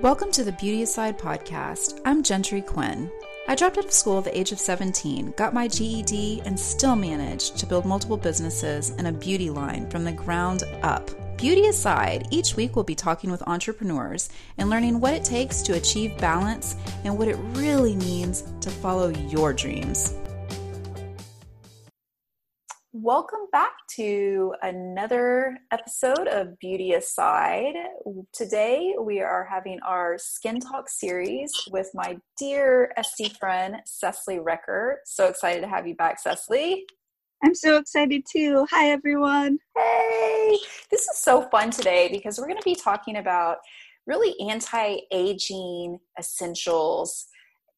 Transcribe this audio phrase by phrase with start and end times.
[0.00, 2.00] Welcome to the Beauty Aside podcast.
[2.04, 3.10] I'm Gentry Quinn.
[3.48, 6.94] I dropped out of school at the age of 17, got my GED, and still
[6.94, 11.10] managed to build multiple businesses and a beauty line from the ground up.
[11.36, 15.74] Beauty aside, each week we'll be talking with entrepreneurs and learning what it takes to
[15.74, 20.14] achieve balance and what it really means to follow your dreams.
[23.08, 27.72] Welcome back to another episode of Beauty Aside.
[28.34, 34.96] Today we are having our Skin Talk series with my dear SD friend Cecily Recker.
[35.06, 36.84] So excited to have you back, Cecily.
[37.42, 38.66] I'm so excited too.
[38.70, 39.58] Hi, everyone.
[39.74, 40.58] Hey,
[40.90, 43.56] this is so fun today because we're going to be talking about
[44.06, 47.24] really anti aging essentials,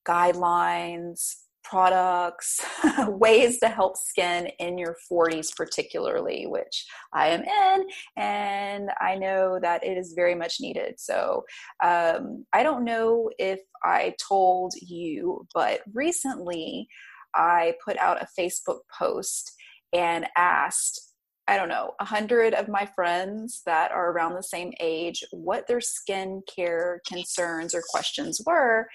[0.04, 2.60] guidelines, products,
[3.08, 9.58] ways to help skin in your 40s, particularly, which I am in, and I know
[9.60, 10.94] that it is very much needed.
[10.98, 11.44] So,
[11.82, 16.88] um, I don't know if I told you, but recently
[17.34, 19.52] I put out a Facebook post
[19.92, 21.00] and asked
[21.50, 25.66] I don't know, a hundred of my friends that are around the same age what
[25.66, 28.86] their skincare concerns or questions were.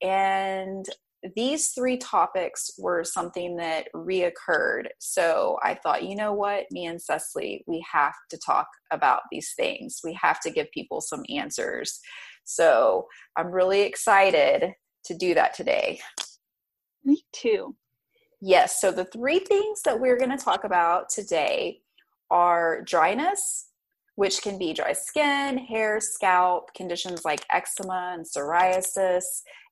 [0.00, 0.86] And
[1.34, 4.88] these three topics were something that reoccurred.
[4.98, 9.52] So I thought, you know what, me and Cecily, we have to talk about these
[9.56, 10.00] things.
[10.04, 12.00] We have to give people some answers.
[12.44, 14.72] So I'm really excited
[15.06, 16.00] to do that today.
[17.04, 17.74] Me too.
[18.40, 18.80] Yes.
[18.80, 21.80] So the three things that we're going to talk about today
[22.30, 23.68] are dryness,
[24.16, 29.24] which can be dry skin, hair, scalp, conditions like eczema and psoriasis,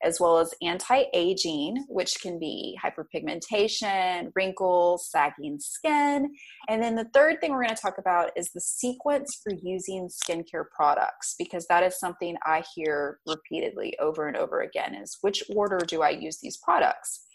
[0.02, 6.32] as well as anti aging, which can be hyperpigmentation, wrinkles, sagging skin.
[6.68, 10.08] And then the third thing we're going to talk about is the sequence for using
[10.08, 15.44] skincare products, because that is something I hear repeatedly over and over again is which
[15.54, 17.26] order do I use these products?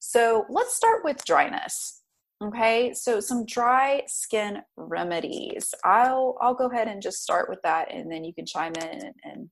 [0.00, 1.99] So let's start with dryness.
[2.42, 5.74] Okay, so some dry skin remedies.
[5.84, 8.88] I'll I'll go ahead and just start with that, and then you can chime in
[8.88, 9.50] and, and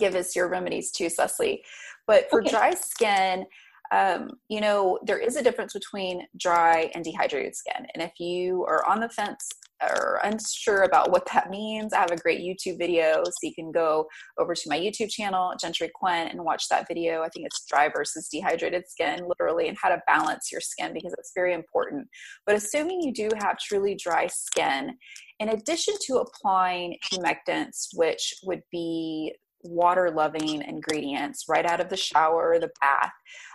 [0.00, 1.64] give us your remedies too, Cecily.
[2.08, 2.50] But for okay.
[2.50, 3.46] dry skin,
[3.92, 8.64] um, you know there is a difference between dry and dehydrated skin, and if you
[8.64, 9.48] are on the fence
[9.82, 13.22] or unsure about what that means, I have a great YouTube video.
[13.24, 14.06] So you can go
[14.38, 17.22] over to my YouTube channel, Gentry Quinn, and watch that video.
[17.22, 21.14] I think it's dry versus dehydrated skin, literally, and how to balance your skin because
[21.18, 22.08] it's very important.
[22.46, 24.96] But assuming you do have truly dry skin,
[25.40, 31.96] in addition to applying humectants, which would be water loving ingredients right out of the
[31.96, 33.12] shower or the bath,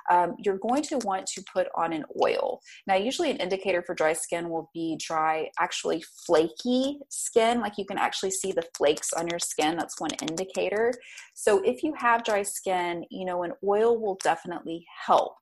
[0.09, 2.59] um, you're going to want to put on an oil.
[2.85, 7.61] Now, usually an indicator for dry skin will be dry, actually flaky skin.
[7.61, 9.77] Like you can actually see the flakes on your skin.
[9.77, 10.93] That's one indicator.
[11.33, 15.33] So if you have dry skin, you know, an oil will definitely help.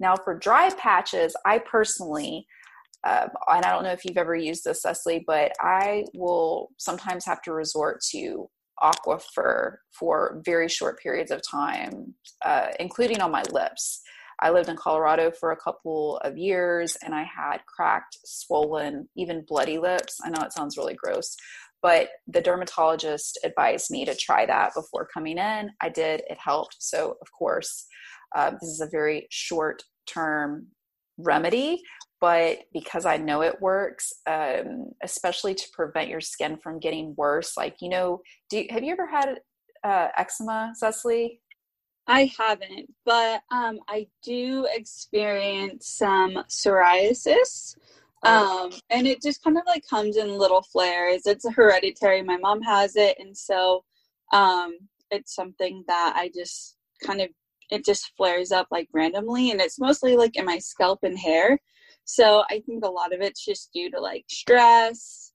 [0.00, 2.46] Now, for dry patches, I personally,
[3.04, 7.24] uh, and I don't know if you've ever used this, Cecily, but I will sometimes
[7.26, 8.48] have to resort to
[8.82, 12.14] Aquaphor for very short periods of time,
[12.44, 14.02] uh, including on my lips.
[14.42, 19.44] I lived in Colorado for a couple of years and I had cracked, swollen, even
[19.46, 20.18] bloody lips.
[20.24, 21.36] I know it sounds really gross,
[21.82, 25.70] but the dermatologist advised me to try that before coming in.
[25.80, 26.76] I did, it helped.
[26.80, 27.86] So, of course,
[28.34, 30.66] uh, this is a very short term
[31.16, 31.80] remedy,
[32.24, 37.54] but because I know it works, um, especially to prevent your skin from getting worse.
[37.54, 39.40] Like, you know, do you, have you ever had
[39.84, 41.42] uh, eczema, Cecily?
[42.06, 47.76] I haven't, but um, I do experience some psoriasis.
[48.22, 48.68] Oh.
[48.68, 51.26] Um, and it just kind of like comes in little flares.
[51.26, 52.22] It's hereditary.
[52.22, 53.18] My mom has it.
[53.20, 53.84] And so
[54.32, 54.78] um,
[55.10, 57.28] it's something that I just kind of,
[57.68, 59.50] it just flares up like randomly.
[59.50, 61.60] And it's mostly like in my scalp and hair.
[62.04, 65.32] So I think a lot of it's just due to like stress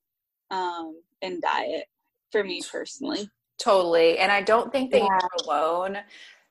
[0.51, 1.85] um, and diet
[2.31, 3.29] for me personally.
[3.61, 4.19] Totally.
[4.19, 5.07] And I don't think that yeah.
[5.07, 5.97] you're alone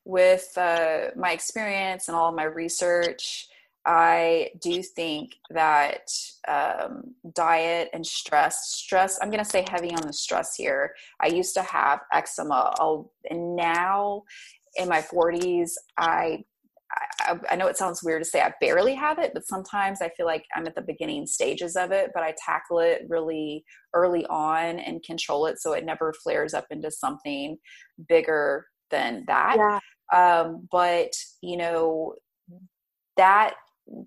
[0.04, 3.48] with uh, my experience and all of my research.
[3.87, 6.10] I do think that
[6.46, 10.94] um, diet and stress, stress, I'm going to say heavy on the stress here.
[11.20, 14.25] I used to have eczema, I'll, and now
[14.76, 16.44] in my 40s, I
[16.90, 20.08] I, I, know it sounds weird to say I barely have it, but sometimes I
[20.11, 23.64] feel like I'm at the beginning stages of it, but I tackle it really
[23.94, 27.58] early on and control it so it never flares up into something
[28.08, 29.56] bigger than that.
[29.58, 29.81] Yeah.
[30.12, 31.12] Um, but
[31.43, 32.14] you know,
[33.17, 33.55] that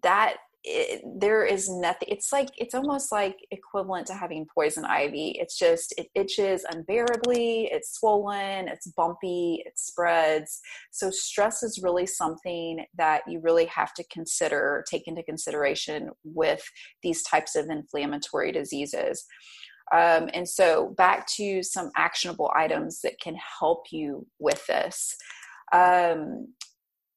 [0.04, 5.36] that it, there is nothing it's like it's almost like equivalent to having poison ivy.
[5.40, 10.60] It's just it itches unbearably it's swollen it's bumpy it spreads.
[10.92, 16.64] So stress is really something that you really have to consider take into consideration with
[17.02, 19.26] these types of inflammatory diseases.
[19.94, 25.16] Um, and so back to some actionable items that can help you with this.
[25.74, 26.48] Um,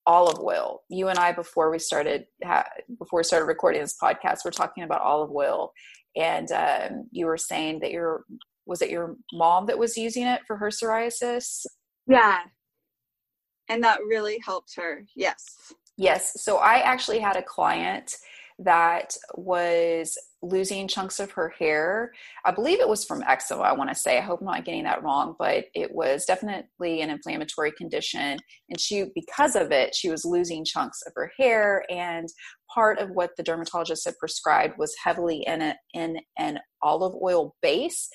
[0.06, 0.82] olive oil.
[0.88, 2.68] You and I, before we started ha-
[2.98, 5.72] before we started recording this podcast, we're talking about olive oil,
[6.16, 8.24] and um, you were saying that your
[8.66, 11.66] was it your mom that was using it for her psoriasis?
[12.06, 12.40] Yeah,
[13.68, 15.04] and that really helped her.
[15.14, 15.44] Yes.
[15.96, 16.42] Yes.
[16.42, 18.14] So I actually had a client
[18.60, 22.12] that was losing chunks of her hair.
[22.44, 24.18] I believe it was from eczema, I want to say.
[24.18, 28.38] I hope I'm not getting that wrong, but it was definitely an inflammatory condition.
[28.68, 31.84] And she, because of it, she was losing chunks of her hair.
[31.90, 32.28] And
[32.72, 37.56] part of what the dermatologist had prescribed was heavily in, a, in an olive oil
[37.62, 38.08] base.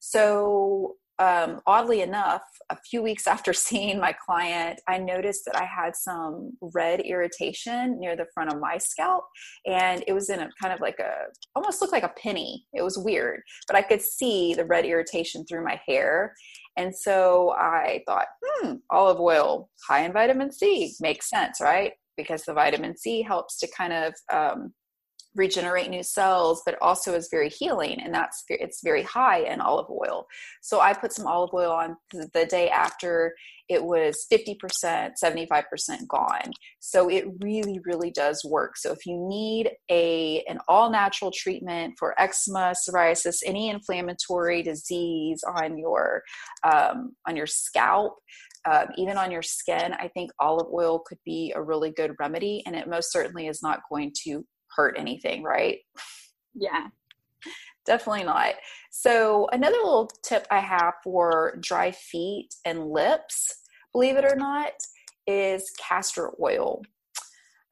[0.00, 5.64] So um, oddly enough, a few weeks after seeing my client, I noticed that I
[5.64, 9.24] had some red irritation near the front of my scalp.
[9.66, 11.12] And it was in a kind of like a,
[11.54, 12.66] almost looked like a penny.
[12.72, 16.34] It was weird, but I could see the red irritation through my hair.
[16.76, 21.92] And so I thought, hmm, olive oil, high in vitamin C, makes sense, right?
[22.16, 24.72] Because the vitamin C helps to kind of um,
[25.34, 29.90] regenerate new cells but also is very healing and that's it's very high in olive
[29.90, 30.26] oil.
[30.62, 33.34] So i put some olive oil on the day after
[33.68, 36.52] it was 50% 75% gone.
[36.80, 38.76] So it really really does work.
[38.76, 45.42] So if you need a an all natural treatment for eczema psoriasis any inflammatory disease
[45.56, 46.22] on your
[46.62, 48.14] um, on your scalp
[48.66, 52.62] um, even on your skin, I think olive oil could be a really good remedy,
[52.66, 54.44] and it most certainly is not going to
[54.76, 55.78] hurt anything, right?
[56.54, 56.88] Yeah.
[57.84, 58.54] Definitely not.
[58.90, 63.62] So, another little tip I have for dry feet and lips,
[63.92, 64.72] believe it or not,
[65.26, 66.82] is castor oil.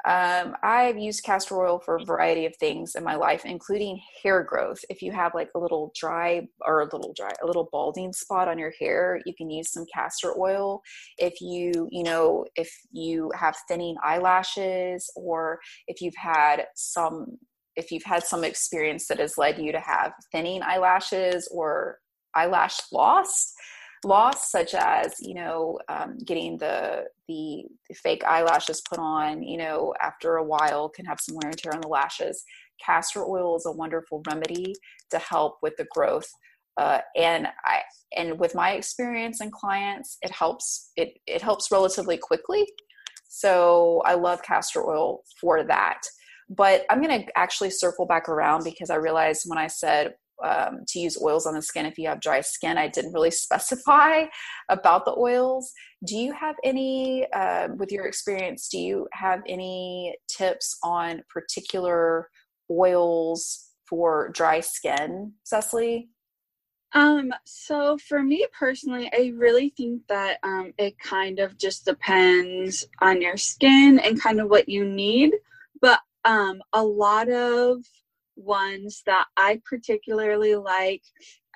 [0.04, 4.43] Um, I've used castor oil for a variety of things in my life, including hair
[4.43, 4.81] growth.
[4.90, 8.49] If you have like a little dry or a little dry, a little balding spot
[8.49, 10.82] on your hair, you can use some castor oil.
[11.19, 17.38] If you, you know, if you have thinning eyelashes or if you've had some,
[17.76, 21.98] if you've had some experience that has led you to have thinning eyelashes or
[22.34, 23.52] eyelash loss,
[24.04, 27.64] loss such as you know um, getting the, the,
[27.94, 31.75] fake eyelashes put on you know after a while can have some wear and tear
[31.75, 32.44] on the lashes.
[32.84, 34.75] Castor oil is a wonderful remedy
[35.10, 36.28] to help with the growth
[36.78, 37.81] uh, and i
[38.16, 42.66] and with my experience and clients it helps it it helps relatively quickly.
[43.28, 46.00] So i love castor oil for that.
[46.48, 50.80] But i'm going to actually circle back around because i realized when i said um,
[50.88, 52.78] to use oils on the skin if you have dry skin.
[52.78, 54.24] I didn't really specify
[54.68, 55.72] about the oils.
[56.04, 62.28] Do you have any, uh, with your experience, do you have any tips on particular
[62.70, 66.08] oils for dry skin, Cecily?
[66.94, 72.84] Um, so for me personally, I really think that um, it kind of just depends
[73.00, 75.32] on your skin and kind of what you need.
[75.80, 77.84] But um, a lot of
[78.42, 81.02] ones that I particularly like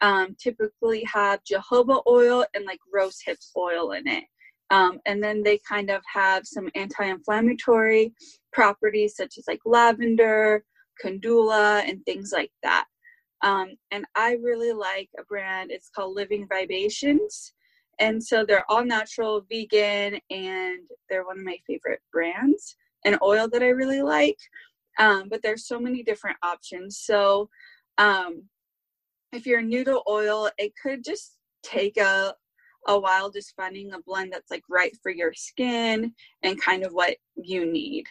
[0.02, 4.24] um, typically have jojoba oil and like rose hips oil in it.
[4.70, 8.12] Um, and then they kind of have some anti-inflammatory
[8.52, 10.64] properties such as like lavender,
[11.00, 12.86] calendula, and things like that.
[13.42, 15.70] Um, and I really like a brand.
[15.70, 17.52] It's called Living Libations,
[18.00, 22.76] and so they're all natural, vegan, and they're one of my favorite brands.
[23.04, 24.38] An oil that I really like.
[24.98, 26.98] Um, but there's so many different options.
[26.98, 27.48] So
[27.98, 28.44] um,
[29.32, 32.34] if you're new to oil, it could just take a
[32.88, 36.12] a while just finding a blend that's like right for your skin
[36.42, 38.04] and kind of what you need.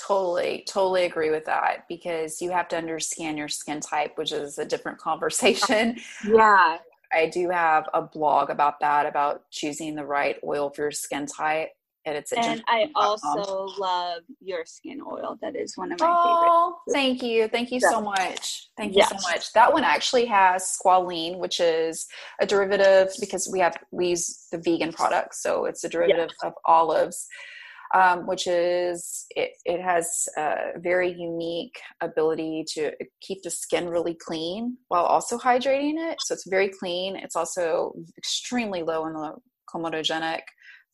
[0.00, 4.58] Totally, totally agree with that because you have to understand your skin type, which is
[4.58, 5.96] a different conversation.
[6.26, 6.78] Yeah.
[7.12, 11.26] I do have a blog about that, about choosing the right oil for your skin
[11.26, 11.70] type
[12.06, 15.38] and it's and I also love your skin oil.
[15.40, 16.92] That is one of my oh, favorites.
[16.92, 19.10] thank you, thank you so much, thank yes.
[19.10, 19.52] you so much.
[19.52, 22.06] That one actually has squalene, which is
[22.40, 26.44] a derivative because we have we use the vegan products, so it's a derivative yes.
[26.44, 27.26] of olives.
[27.94, 34.14] Um, which is it, it has a very unique ability to keep the skin really
[34.14, 36.16] clean while also hydrating it.
[36.22, 37.14] So it's very clean.
[37.14, 39.34] It's also extremely low in the
[39.72, 40.40] comedogenic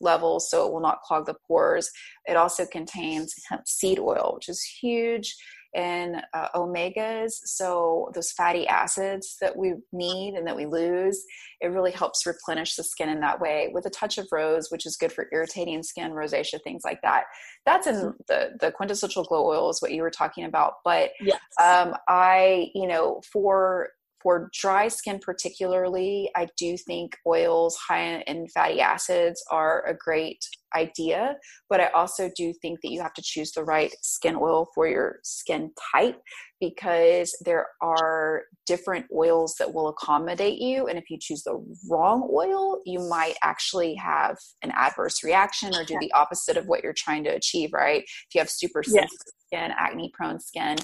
[0.00, 1.90] levels so it will not clog the pores.
[2.26, 5.34] It also contains hemp seed oil, which is huge
[5.74, 7.32] in uh, omegas.
[7.44, 11.24] So, those fatty acids that we need and that we lose,
[11.60, 14.86] it really helps replenish the skin in that way with a touch of rose, which
[14.86, 17.24] is good for irritating skin, rosacea, things like that.
[17.66, 18.10] That's in mm-hmm.
[18.28, 20.74] the, the quintessential glow oil, is what you were talking about.
[20.84, 21.40] But yes.
[21.62, 23.90] um, I, you know, for
[24.22, 30.44] for dry skin particularly i do think oils high in fatty acids are a great
[30.76, 31.34] idea
[31.68, 34.86] but i also do think that you have to choose the right skin oil for
[34.86, 36.20] your skin type
[36.60, 41.58] because there are different oils that will accommodate you and if you choose the
[41.90, 46.84] wrong oil you might actually have an adverse reaction or do the opposite of what
[46.84, 49.32] you're trying to achieve right if you have super sensitive yes.
[49.46, 50.76] skin acne prone skin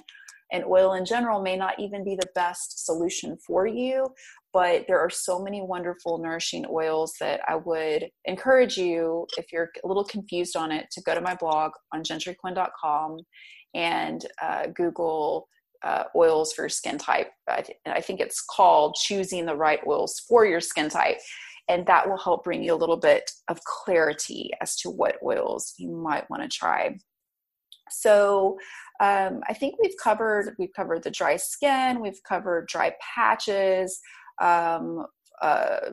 [0.52, 4.06] and oil in general may not even be the best solution for you
[4.52, 9.70] but there are so many wonderful nourishing oils that i would encourage you if you're
[9.84, 13.18] a little confused on it to go to my blog on gentryquinn.com
[13.74, 15.48] and uh, google
[15.82, 17.28] uh, oils for skin type.
[17.46, 21.18] I, th- I think it's called choosing the right oils for your skin type
[21.68, 25.74] and that will help bring you a little bit of clarity as to what oils
[25.78, 26.96] you might want to try.
[27.90, 28.58] So
[29.00, 34.00] um, I think we've covered we've covered the dry skin, we've covered dry patches,
[34.40, 35.06] um,
[35.42, 35.90] uh,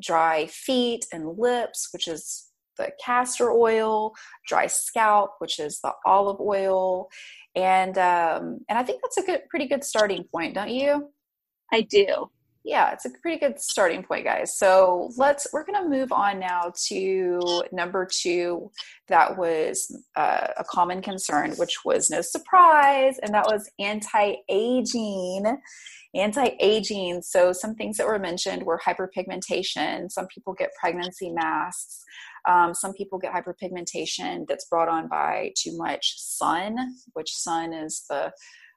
[0.00, 4.12] dry feet and lips, which is the castor oil,
[4.46, 7.08] dry scalp, which is the olive oil,
[7.54, 11.10] and um, and I think that's a good, pretty good starting point, don't you?
[11.72, 12.30] I do
[12.64, 14.56] yeah it's a pretty good starting point guys.
[14.58, 18.70] So let's we're going to move on now to number two.
[19.08, 25.58] That was uh, a common concern which was no surprise and that was anti-aging
[26.14, 27.22] anti-aging.
[27.22, 30.10] So some things that were mentioned were hyperpigmentation.
[30.10, 32.04] Some people get pregnancy masks.
[32.46, 36.76] Um, some people get hyperpigmentation that's brought on by too much sun
[37.12, 38.32] which sun is the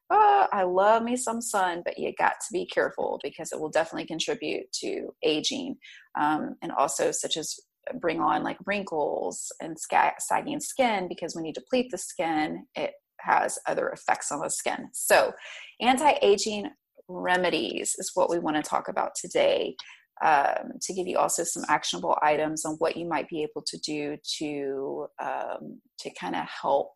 [0.09, 3.69] oh, I love me some sun, but you got to be careful because it will
[3.69, 5.77] definitely contribute to aging.
[6.19, 7.59] Um, and also, such as
[7.99, 9.77] bring on like wrinkles and
[10.19, 14.89] sagging skin because when you deplete the skin, it has other effects on the skin.
[14.93, 15.33] So,
[15.81, 16.69] anti aging
[17.07, 19.75] remedies is what we want to talk about today.
[20.23, 23.77] Um, to give you also some actionable items on what you might be able to
[23.79, 26.91] do to um, to kind of help.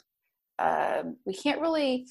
[0.57, 2.05] Um, we can't really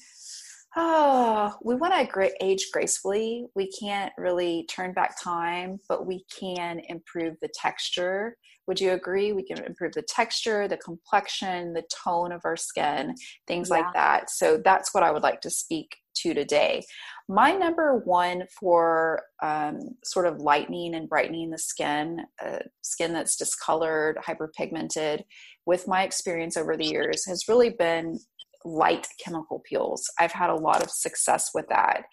[0.75, 3.45] oh, we want to age gracefully.
[3.55, 8.35] We can't really turn back time, but we can improve the texture.
[8.67, 9.33] Would you agree?
[9.33, 13.15] We can improve the texture, the complexion, the tone of our skin,
[13.47, 13.77] things yeah.
[13.77, 14.29] like that.
[14.29, 16.83] So that's what I would like to speak to today.
[17.27, 23.37] My number one for um, sort of lightening and brightening the skin, uh, skin that's
[23.37, 25.23] discolored, hyperpigmented,
[25.65, 28.19] with my experience over the years, has really been
[28.65, 30.09] light chemical peels.
[30.19, 32.03] I've had a lot of success with that.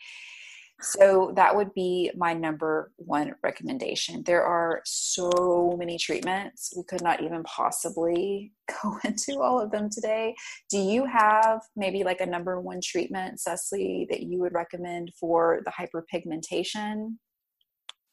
[0.80, 4.22] So that would be my number one recommendation.
[4.24, 6.74] There are so many treatments.
[6.76, 10.34] We could not even possibly go into all of them today.
[10.68, 15.62] Do you have maybe like a number one treatment, Cecily, that you would recommend for
[15.64, 17.16] the hyperpigmentation?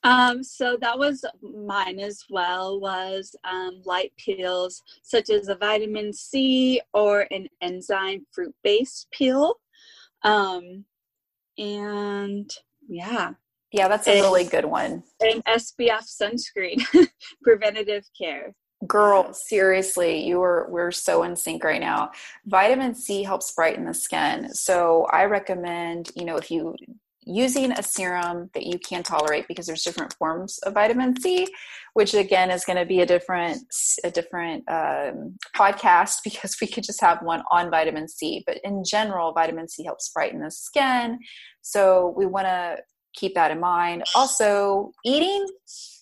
[0.03, 6.11] Um, so that was mine as well was um, light peels such as a vitamin
[6.11, 9.55] C or an enzyme fruit based peel.
[10.23, 10.85] Um,
[11.57, 12.49] and
[12.87, 13.31] yeah.
[13.71, 15.03] Yeah, that's a and, really good one.
[15.19, 16.85] And SPF sunscreen,
[17.43, 18.53] preventative care.
[18.85, 22.11] Girl, seriously, you are we're so in sync right now.
[22.45, 24.53] Vitamin C helps brighten the skin.
[24.53, 26.75] So I recommend, you know, if you
[27.25, 31.47] using a serum that you can tolerate because there's different forms of vitamin C,
[31.93, 33.59] which again is going to be a different
[34.03, 38.43] a different um, podcast because we could just have one on vitamin C.
[38.45, 41.19] But in general, vitamin C helps brighten the skin,
[41.61, 42.77] so we want to
[43.13, 44.03] keep that in mind.
[44.15, 45.45] Also, eating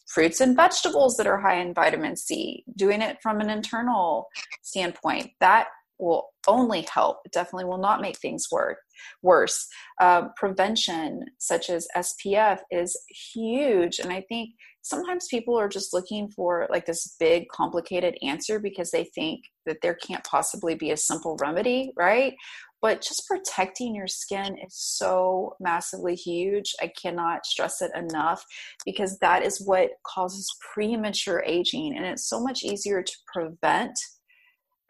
[0.08, 4.28] fruits and vegetables that are high in vitamin C, doing it from an internal
[4.62, 5.68] standpoint, that
[6.00, 7.18] will only help.
[7.26, 8.78] It definitely will not make things work,
[9.22, 9.68] worse.
[10.00, 12.98] Uh, prevention, such as SPF, is
[13.34, 14.00] huge.
[14.00, 18.92] And I think sometimes people are just looking for like this big, complicated answer because
[18.92, 22.34] they think that there can't possibly be a simple remedy, right?
[22.82, 26.74] But just protecting your skin is so massively huge.
[26.82, 28.44] I cannot stress it enough
[28.86, 31.96] because that is what causes premature aging.
[31.96, 33.94] And it's so much easier to prevent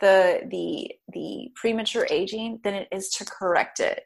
[0.02, 4.04] the the the premature aging than it is to correct it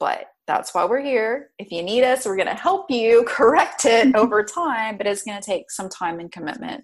[0.00, 3.84] but that's why we're here if you need us we're going to help you correct
[3.84, 6.82] it over time but it's going to take some time and commitment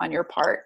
[0.00, 0.60] on your part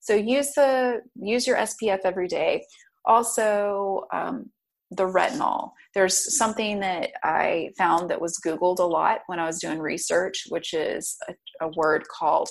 [0.00, 2.64] So use the use your SPF every day.
[3.04, 4.50] Also, um,
[4.92, 5.72] the retinol.
[5.94, 10.44] There's something that I found that was Googled a lot when I was doing research,
[10.48, 11.34] which is a,
[11.66, 12.48] a word called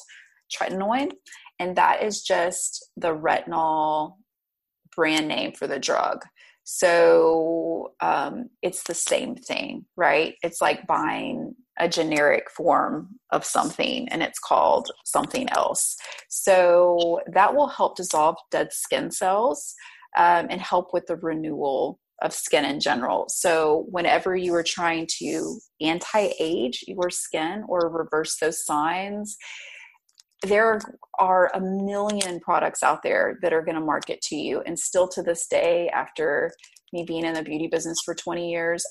[0.53, 1.11] tretinoin,
[1.59, 4.15] and that is just the retinol
[4.95, 6.25] brand name for the drug.
[6.63, 10.35] So um, it's the same thing, right?
[10.41, 15.95] It's like buying a generic form of something and it's called something else.
[16.29, 19.75] So that will help dissolve dead skin cells
[20.17, 23.25] um, and help with the renewal of skin in general.
[23.27, 29.35] So, whenever you are trying to anti age your skin or reverse those signs,
[30.43, 30.79] there
[31.17, 34.61] are a million products out there that are going to market to you.
[34.65, 36.51] And still to this day, after
[36.93, 38.85] me being in the beauty business for 20 years,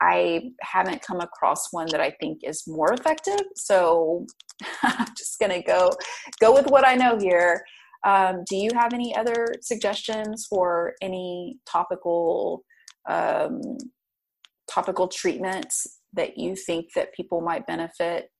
[0.00, 3.40] I haven't come across one that I think is more effective.
[3.54, 4.26] So
[4.82, 5.92] I'm just going to go
[6.40, 7.64] go with what I know here.
[8.04, 12.64] Um, do you have any other suggestions for any topical
[13.08, 13.60] um,
[14.68, 18.31] topical treatments that you think that people might benefit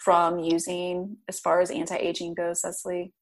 [0.00, 3.12] from using as far as anti-aging goes, Cecily?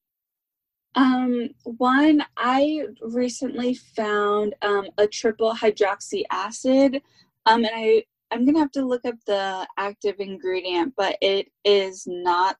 [0.95, 7.01] Um, one, I recently found um, a triple hydroxy acid,
[7.45, 12.03] um, and I I'm gonna have to look up the active ingredient, but it is
[12.07, 12.57] not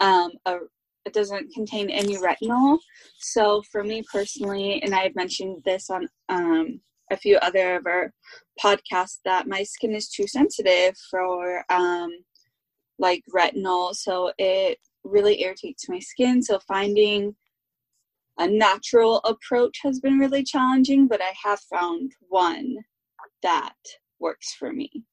[0.00, 0.58] um, a
[1.06, 2.78] it doesn't contain any retinol.
[3.18, 6.80] So for me personally, and I had mentioned this on um,
[7.10, 8.12] a few other of our
[8.62, 12.10] podcasts, that my skin is too sensitive for um,
[12.98, 16.42] like retinol, so it really irritates my skin.
[16.42, 17.34] So finding
[18.38, 22.76] a natural approach has been really challenging, but I have found one
[23.42, 23.74] that
[24.18, 25.04] works for me.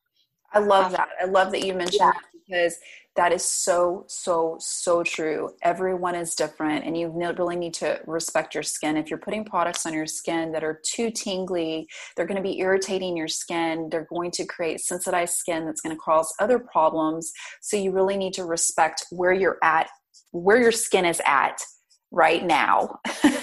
[0.53, 1.09] I love um, that.
[1.21, 2.11] I love that you mentioned yeah.
[2.11, 2.77] that because
[3.15, 5.49] that is so, so, so true.
[5.61, 8.95] Everyone is different, and you really need to respect your skin.
[8.95, 12.59] If you're putting products on your skin that are too tingly, they're going to be
[12.59, 13.89] irritating your skin.
[13.89, 17.33] They're going to create sensitized skin that's going to cause other problems.
[17.59, 19.89] So you really need to respect where you're at,
[20.31, 21.61] where your skin is at
[22.11, 23.33] right now and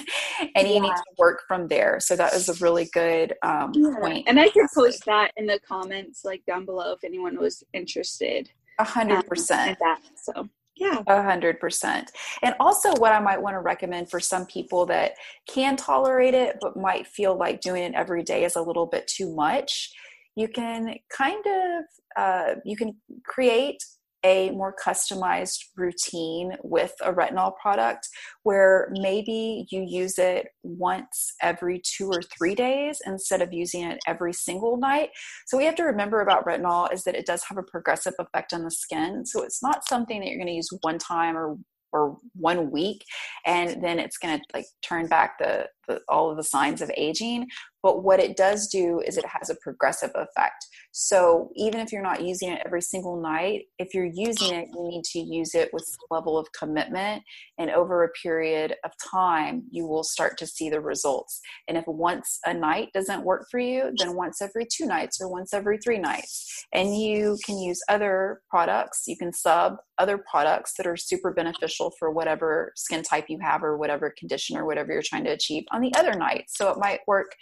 [0.54, 0.62] yeah.
[0.62, 3.94] you need to work from there so that was a really good um, yeah.
[4.00, 7.64] point and i could post that in the comments like down below if anyone was
[7.72, 9.78] interested a hundred percent.
[10.14, 11.02] So yeah.
[11.08, 12.12] A hundred percent.
[12.42, 15.14] And also what I might want to recommend for some people that
[15.48, 19.08] can tolerate it, but might feel like doing it every day is a little bit
[19.08, 19.92] too much.
[20.36, 21.84] You can kind of,
[22.16, 23.82] uh, you can create
[24.24, 28.08] a more customized routine with a retinol product
[28.42, 33.98] where maybe you use it once every two or three days instead of using it
[34.06, 35.10] every single night.
[35.46, 38.52] So, we have to remember about retinol is that it does have a progressive effect
[38.52, 39.24] on the skin.
[39.24, 41.56] So, it's not something that you're going to use one time or
[41.92, 43.04] or one week
[43.46, 46.90] and then it's going to like turn back the, the, all of the signs of
[46.96, 47.46] aging
[47.82, 52.02] but what it does do is it has a progressive effect so even if you're
[52.02, 55.70] not using it every single night, if you're using it, you need to use it
[55.72, 57.22] with level of commitment.
[57.58, 61.40] And over a period of time, you will start to see the results.
[61.68, 65.28] And if once a night doesn't work for you, then once every two nights or
[65.28, 66.66] once every three nights.
[66.72, 69.04] And you can use other products.
[69.06, 73.62] You can sub other products that are super beneficial for whatever skin type you have
[73.62, 76.44] or whatever condition or whatever you're trying to achieve on the other night.
[76.48, 77.34] So it might work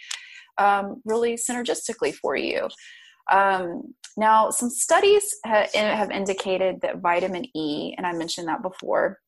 [0.57, 2.67] um, really synergistically for you.
[3.31, 9.19] Um, now, some studies ha- have indicated that vitamin E, and I mentioned that before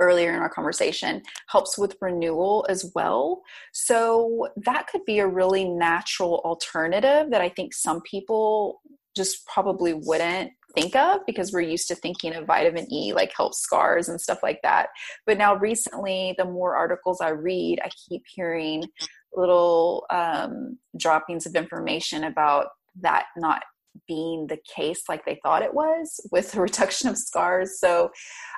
[0.00, 3.42] earlier in our conversation, helps with renewal as well.
[3.72, 8.80] So, that could be a really natural alternative that I think some people
[9.14, 13.60] just probably wouldn't think of because we're used to thinking of vitamin E like helps
[13.60, 14.88] scars and stuff like that.
[15.26, 18.84] But now recently, the more articles I read, I keep hearing
[19.34, 22.68] little um, droppings of information about
[23.00, 23.62] that not
[24.08, 27.78] being the case like they thought it was with the reduction of scars.
[27.78, 28.10] So,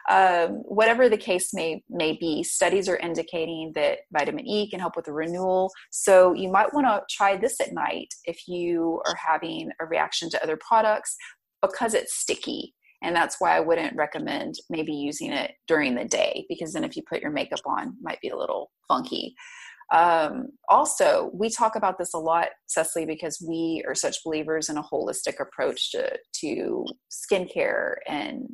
[0.08, 4.96] um, whatever the case may may be, studies are indicating that vitamin E can help
[4.96, 5.70] with the renewal.
[5.90, 10.30] So, you might want to try this at night if you are having a reaction
[10.30, 11.16] to other products
[11.62, 12.74] because it's sticky.
[13.02, 16.96] And that's why I wouldn't recommend maybe using it during the day because then if
[16.96, 19.34] you put your makeup on, might be a little funky.
[19.92, 24.76] Um, also, we talk about this a lot, Cecily, because we are such believers in
[24.76, 28.48] a holistic approach to, to skincare and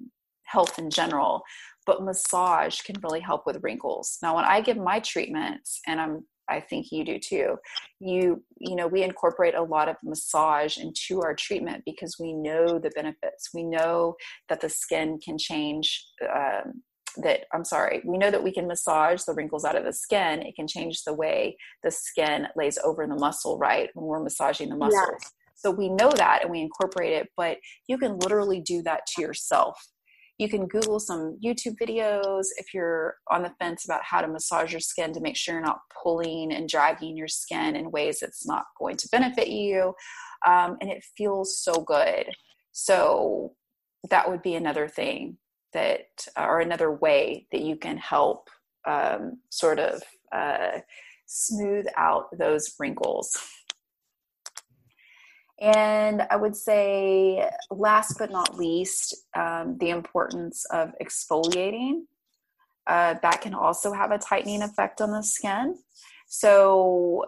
[0.45, 1.43] health in general.
[1.87, 4.19] But massage can really help with wrinkles.
[4.23, 7.57] Now, when I give my treatments, and I'm I think you do too.
[8.01, 12.79] You you know we incorporate a lot of massage into our treatment because we know
[12.79, 13.51] the benefits.
[13.55, 14.17] We know
[14.49, 16.83] that the skin can change um,
[17.19, 20.43] that I'm sorry, we know that we can massage the wrinkles out of the skin.
[20.43, 23.91] It can change the way the skin lays over the muscle, right?
[23.95, 25.19] When we're massaging the muscles.
[25.21, 25.29] Yeah.
[25.55, 29.23] So we know that and we incorporate it, but you can literally do that to
[29.23, 29.81] yourself.
[30.39, 34.73] You can Google some YouTube videos if you're on the fence about how to massage
[34.73, 38.45] your skin to make sure you're not pulling and dragging your skin in ways that's
[38.45, 39.95] not going to benefit you.
[40.45, 42.27] Um, and it feels so good.
[42.73, 43.53] So
[44.11, 45.37] that would be another thing
[45.73, 48.49] that, or another way that you can help
[48.87, 50.81] um, sort of uh,
[51.27, 53.37] smooth out those wrinkles.
[55.61, 62.03] And I would say, last but not least, um, the importance of exfoliating.
[62.89, 65.77] Uh, that can also have a tightening effect on the skin.
[66.27, 67.27] So,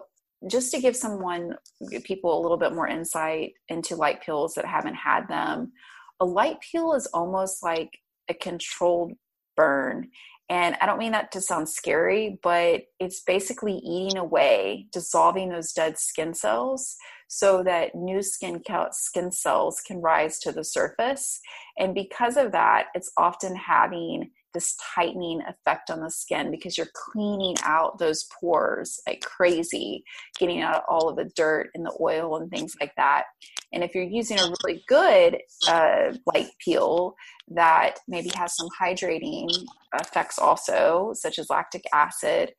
[0.49, 1.55] just to give someone,
[2.03, 5.71] people a little bit more insight into light peels that haven't had them,
[6.19, 7.99] a light peel is almost like
[8.29, 9.13] a controlled
[9.55, 10.09] burn.
[10.49, 15.73] And I don't mean that to sound scary, but it's basically eating away, dissolving those
[15.73, 16.95] dead skin cells
[17.27, 18.61] so that new skin
[18.91, 21.39] skin cells can rise to the surface.
[21.77, 26.87] And because of that, it's often having this tightening effect on the skin because you're
[26.95, 30.03] cleaning out those pores like crazy,
[30.39, 33.25] getting out all of the dirt and the oil and things like that.
[33.71, 35.37] And if you're using a really good
[35.67, 37.15] uh, light peel
[37.49, 39.49] that maybe has some hydrating
[39.93, 42.53] effects also, such as lactic acid,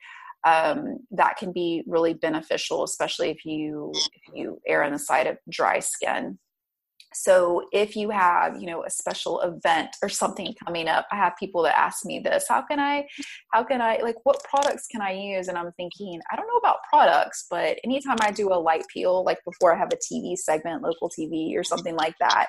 [0.45, 5.27] um, that can be really beneficial, especially if you if you err on the side
[5.27, 6.39] of dry skin.
[7.15, 11.35] So if you have, you know, a special event or something coming up, I have
[11.39, 13.07] people that ask me this, how can I,
[13.53, 15.49] how can I, like, what products can I use?
[15.49, 19.25] And I'm thinking, I don't know about products, but anytime I do a light peel,
[19.25, 22.49] like before I have a TV segment, local TV or something like that,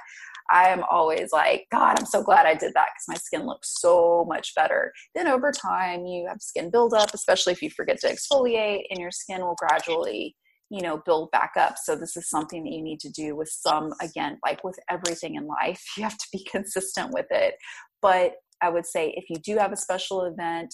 [0.50, 3.76] I am always like, God, I'm so glad I did that because my skin looks
[3.80, 4.94] so much better.
[5.14, 9.12] Then over time, you have skin buildup, especially if you forget to exfoliate, and your
[9.12, 10.36] skin will gradually
[10.70, 13.50] you know build back up so this is something that you need to do with
[13.50, 17.56] some again like with everything in life you have to be consistent with it
[18.02, 20.74] but i would say if you do have a special event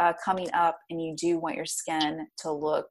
[0.00, 2.86] uh, coming up and you do want your skin to look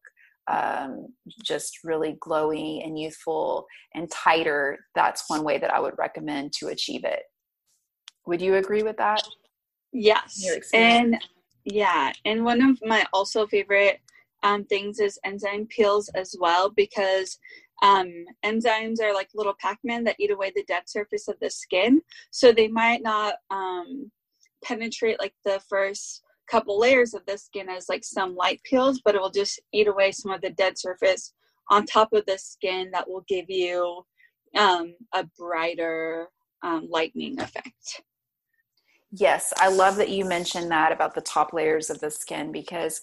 [0.48, 1.08] um,
[1.44, 6.68] just really glowy and youthful and tighter, that's one way that I would recommend to
[6.68, 7.24] achieve it.
[8.28, 9.24] Would you agree with that?
[9.94, 10.42] Yes.
[10.74, 11.18] And
[11.66, 14.00] yeah, and one of my also favorite
[14.44, 17.38] um, things as enzyme peels as well because
[17.82, 18.12] um,
[18.46, 22.02] enzymes are like little Pac-Man that eat away the dead surface of the skin.
[22.30, 24.12] So they might not um,
[24.64, 29.16] penetrate like the first couple layers of the skin as like some light peels, but
[29.16, 31.34] it will just eat away some of the dead surface
[31.70, 34.06] on top of the skin that will give you
[34.58, 36.28] um, a brighter
[36.64, 38.02] um, lightening effect.
[39.12, 43.02] Yes, I love that you mentioned that about the top layers of the skin because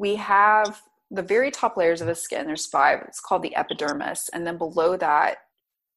[0.00, 2.46] we have the very top layers of the skin.
[2.46, 3.04] There's five.
[3.06, 5.36] It's called the epidermis, and then below that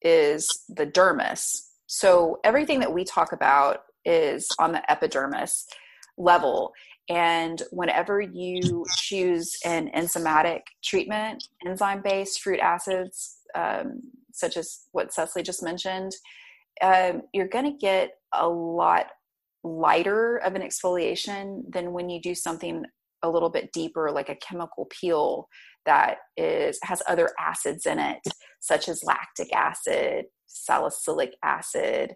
[0.01, 1.69] is the dermis.
[1.87, 5.67] So everything that we talk about is on the epidermis
[6.17, 6.73] level.
[7.07, 14.01] And whenever you choose an enzymatic treatment, enzyme based fruit acids, um,
[14.33, 16.11] such as what Cecily just mentioned,
[16.81, 19.07] um, you're going to get a lot
[19.63, 22.83] lighter of an exfoliation than when you do something
[23.23, 25.47] a little bit deeper, like a chemical peel
[25.85, 28.19] that is has other acids in it,
[28.59, 32.15] such as lactic acid, salicylic acid,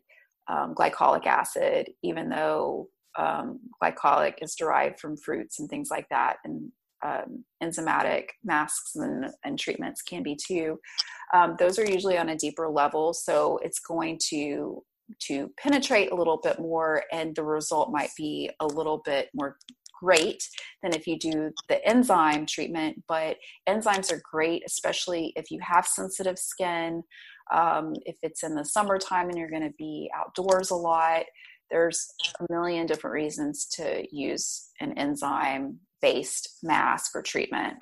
[0.49, 1.89] um, glycolic acid.
[2.03, 6.71] Even though um, glycolic is derived from fruits and things like that, and
[7.05, 10.79] um, enzymatic masks and, and, treatments can be too.
[11.33, 14.83] Um, those are usually on a deeper level, so it's going to
[15.19, 19.57] to penetrate a little bit more, and the result might be a little bit more
[20.01, 20.43] great
[20.81, 23.03] than if you do the enzyme treatment.
[23.07, 27.03] But enzymes are great, especially if you have sensitive skin.
[27.53, 31.23] Um, if it's in the summertime and you're going to be outdoors a lot,
[31.71, 32.07] there's
[32.39, 37.75] a million different reasons to use an enzyme based mask or treatment.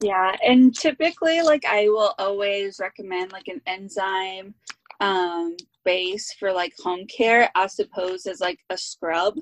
[0.00, 4.54] Yeah, and typically, like, I will always recommend like an enzyme
[5.00, 9.34] um, base for like home care as opposed as like a scrub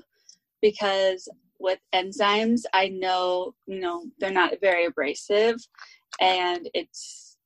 [0.61, 1.27] because
[1.61, 5.57] with enzymes, I know, you know, they're not very abrasive
[6.19, 7.37] and it's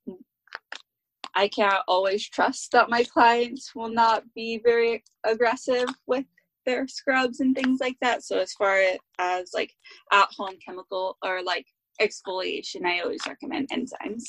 [1.34, 6.24] I can't always trust that my clients will not be very aggressive with
[6.64, 8.24] their scrubs and things like that.
[8.24, 8.80] So as far
[9.18, 9.72] as like
[10.12, 11.66] at home chemical or like
[12.00, 14.24] exfoliation, I always recommend enzymes.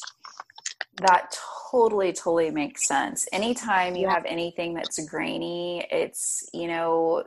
[0.97, 1.37] That
[1.71, 3.27] totally, totally makes sense.
[3.31, 7.23] Anytime you have anything that's grainy, it's, you know,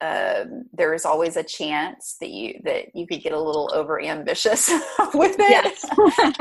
[0.00, 4.02] um, there is always a chance that you that you could get a little over
[4.02, 4.68] ambitious
[5.14, 5.50] with it.
[5.50, 5.84] Yes.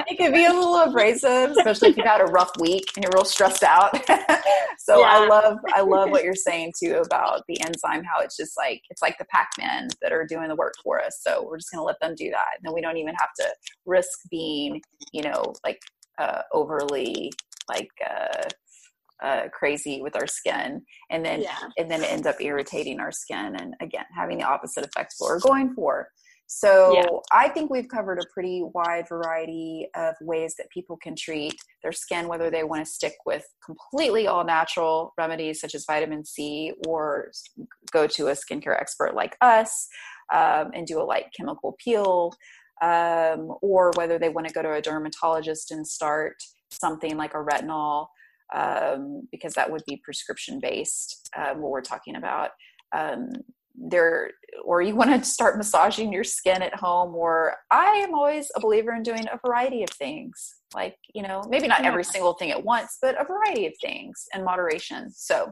[0.09, 3.11] it could be a little abrasive, especially if you've had a rough week and you're
[3.13, 3.95] real stressed out.
[4.79, 5.07] so yeah.
[5.07, 8.81] I love I love what you're saying too about the enzyme, how it's just like
[8.89, 11.19] it's like the Pac-Men that are doing the work for us.
[11.21, 12.47] So we're just gonna let them do that.
[12.57, 13.53] And then we don't even have to
[13.85, 14.81] risk being,
[15.13, 15.79] you know, like
[16.17, 17.31] uh, overly
[17.69, 18.49] like uh,
[19.23, 21.57] uh, crazy with our skin and then yeah.
[21.77, 25.29] and then it ends up irritating our skin and again having the opposite effect what
[25.29, 26.09] we're going for
[26.45, 27.05] so yeah.
[27.31, 31.93] i think we've covered a pretty wide variety of ways that people can treat their
[31.93, 36.73] skin whether they want to stick with completely all natural remedies such as vitamin c
[36.85, 37.31] or
[37.91, 39.87] go to a skincare expert like us
[40.33, 42.33] um, and do a light chemical peel
[42.81, 46.35] um, or whether they want to go to a dermatologist and start
[46.71, 48.07] something like a retinol
[48.53, 52.51] um, because that would be prescription based uh, what we're talking about.
[52.95, 53.29] Um,
[53.75, 54.31] there
[54.63, 58.59] or you want to start massaging your skin at home or i am always a
[58.59, 60.55] believer in doing a variety of things.
[60.75, 64.25] Like you know maybe not every single thing at once but a variety of things
[64.33, 65.11] in moderation.
[65.11, 65.51] So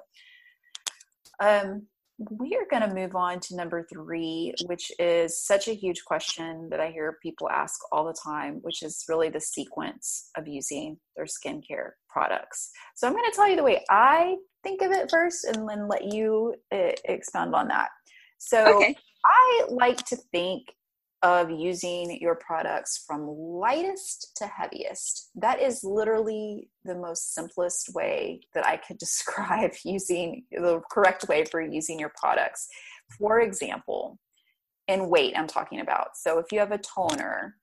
[1.44, 1.88] um
[2.30, 6.70] we are going to move on to number three, which is such a huge question
[6.70, 10.98] that I hear people ask all the time, which is really the sequence of using
[11.16, 12.72] their skincare products.
[12.96, 15.88] So I'm going to tell you the way I think of it first and then
[15.88, 17.90] let you uh, expound on that.
[18.38, 18.96] So okay.
[19.26, 20.64] I like to think
[21.24, 25.30] of using your products from lightest to heaviest.
[25.36, 31.46] That is literally the most simplest way that I could describe using the correct way
[31.46, 32.68] for using your products.
[33.20, 34.18] For example,
[34.88, 36.18] in weight, I'm talking about.
[36.18, 37.56] So if you have a toner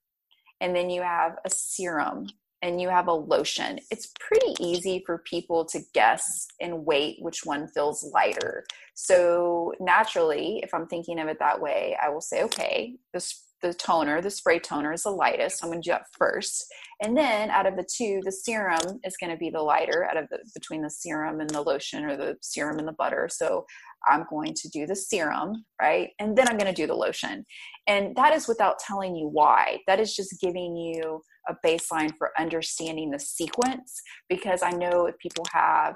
[0.60, 2.28] and then you have a serum
[2.62, 7.44] and you have a lotion, it's pretty easy for people to guess in weight which
[7.44, 8.64] one feels lighter.
[8.94, 13.74] So naturally, if I'm thinking of it that way, I will say, okay, this the
[13.74, 15.58] toner, the spray toner is the lightest.
[15.58, 16.66] So I'm going to do that first.
[17.02, 20.16] And then out of the two, the serum is going to be the lighter out
[20.16, 23.28] of the between the serum and the lotion or the serum and the butter.
[23.30, 23.66] So
[24.08, 26.10] I'm going to do the serum, right?
[26.18, 27.44] And then I'm going to do the lotion.
[27.86, 29.78] And that is without telling you why.
[29.86, 35.18] That is just giving you a baseline for understanding the sequence because I know if
[35.18, 35.94] people have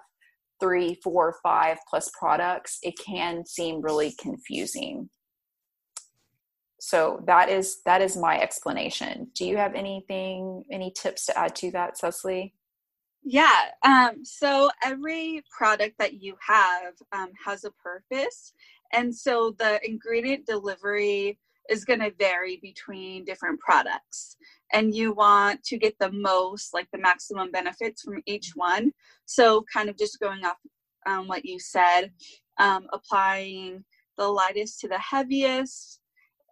[0.60, 5.10] three, four, five plus products, it can seem really confusing
[6.84, 9.28] so that is that is my explanation.
[9.36, 12.54] Do you have anything any tips to add to that cecily?
[13.22, 18.52] Yeah um, so every product that you have um, has a purpose.
[18.92, 21.38] And so the ingredient delivery
[21.70, 24.36] is going to vary between different products.
[24.72, 28.90] And you want to get the most like the maximum benefits from each one.
[29.26, 30.56] So kind of just going off
[31.06, 32.10] um, what you said
[32.58, 33.84] um, applying
[34.18, 36.00] the lightest to the heaviest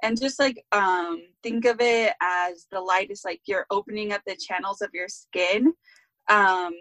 [0.03, 4.21] and just like um think of it as the light is like you're opening up
[4.27, 5.73] the channels of your skin
[6.29, 6.73] um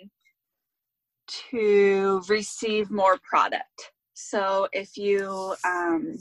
[1.52, 3.92] to receive more product.
[4.14, 6.18] So if you um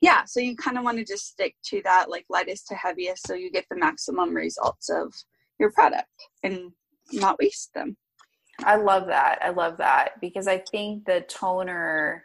[0.00, 3.26] yeah so you kind of want to just stick to that like lightest to heaviest
[3.26, 5.12] so you get the maximum results of
[5.58, 6.08] your product
[6.42, 6.72] and
[7.12, 7.96] not waste them.
[8.64, 12.24] I love that i love that because i think the toner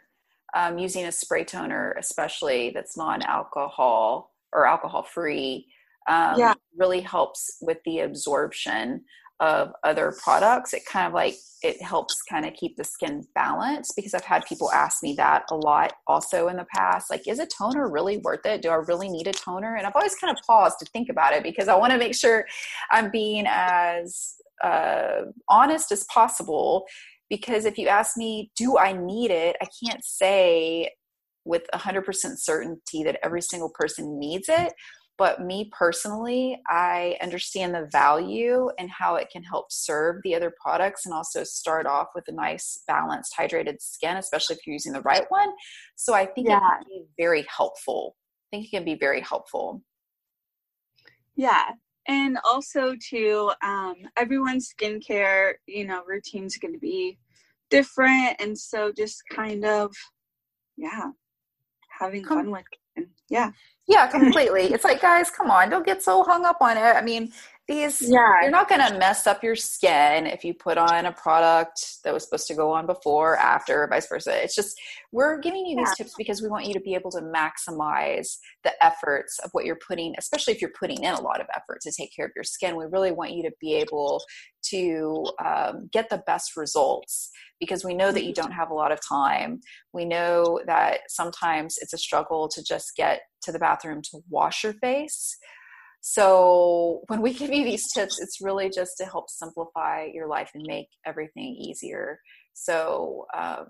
[0.54, 5.66] um, using a spray toner, especially that's non alcohol or alcohol free,
[6.08, 6.54] um, yeah.
[6.76, 9.04] really helps with the absorption
[9.40, 10.74] of other products.
[10.74, 14.44] It kind of like it helps kind of keep the skin balanced because I've had
[14.46, 17.10] people ask me that a lot also in the past.
[17.10, 18.62] Like, is a toner really worth it?
[18.62, 19.76] Do I really need a toner?
[19.76, 22.14] And I've always kind of paused to think about it because I want to make
[22.14, 22.46] sure
[22.90, 26.84] I'm being as uh, honest as possible
[27.28, 29.56] because if you ask me do i need it?
[29.60, 30.90] I can't say
[31.44, 32.04] with 100%
[32.36, 34.72] certainty that every single person needs it.
[35.16, 40.52] But me personally i understand the value and how it can help serve the other
[40.62, 44.92] products and also start off with a nice balanced hydrated skin especially if you're using
[44.92, 45.50] the right one.
[45.96, 46.58] So i think yeah.
[46.58, 48.16] it can be very helpful.
[48.52, 49.82] I think it can be very helpful.
[51.36, 51.70] Yeah
[52.08, 57.18] and also to um, everyone's skincare you know routine's going to be
[57.70, 58.36] different.
[58.40, 59.94] And so just kind of
[60.76, 61.10] yeah
[61.98, 62.78] having come, fun with it
[63.28, 63.50] yeah.
[63.86, 64.64] Yeah completely.
[64.64, 66.80] It's like guys come on don't get so hung up on it.
[66.80, 67.32] I mean
[67.68, 68.40] these yeah.
[68.40, 72.14] you're not going to mess up your skin if you put on a product that
[72.14, 74.42] was supposed to go on before after vice versa.
[74.42, 74.80] It's just
[75.12, 75.84] we're giving you yeah.
[75.84, 79.66] these tips because we want you to be able to maximize the efforts of what
[79.66, 82.32] you're putting especially if you're putting in a lot of effort to take care of
[82.34, 82.74] your skin.
[82.74, 84.22] We really want you to be able
[84.70, 88.92] to um, get the best results because we know that you don't have a lot
[88.92, 89.60] of time.
[89.92, 94.64] We know that sometimes it's a struggle to just get to the bathroom to wash
[94.64, 95.36] your face.
[96.00, 100.50] So when we give you these tips, it's really just to help simplify your life
[100.54, 102.20] and make everything easier.
[102.54, 103.66] So, um,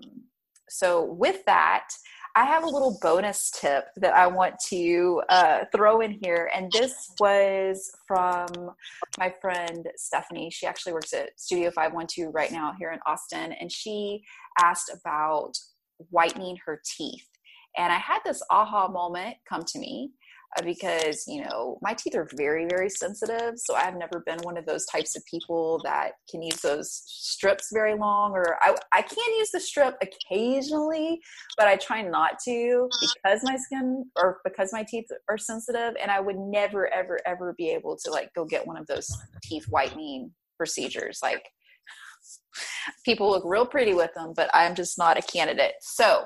[0.68, 1.88] so with that,
[2.35, 6.51] I have a little bonus tip that I want to uh, throw in here.
[6.55, 8.47] And this was from
[9.19, 10.51] my friend Stephanie.
[10.51, 13.53] She actually works at Studio 512 right now here in Austin.
[13.53, 14.23] And she
[14.61, 15.53] asked about
[16.11, 17.27] whitening her teeth.
[17.77, 20.12] And I had this aha moment come to me
[20.59, 24.57] Uh, because you know my teeth are very very sensitive so i've never been one
[24.57, 29.03] of those types of people that can use those strips very long or i, I
[29.03, 31.21] can use the strip occasionally
[31.57, 36.11] but i try not to because my skin or because my teeth are sensitive and
[36.11, 39.11] i would never ever ever be able to like go get one of those
[39.42, 41.21] teeth whitening procedures.
[41.23, 41.49] Like
[43.05, 45.75] people look real pretty with them but i'm just not a candidate.
[45.81, 46.25] So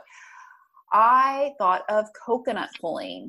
[0.93, 3.29] i thought of coconut pulling